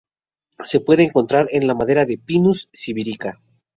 [0.63, 3.39] Se puede encontrar en la madera de "Pinus sibirica".